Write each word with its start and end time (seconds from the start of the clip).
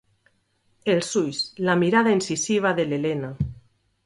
Els 0.93 1.11
ulls, 1.21 1.41
la 1.67 1.75
mirada 1.83 2.15
incisiva 2.17 2.73
de 2.81 2.89
l'Elena. 2.89 3.31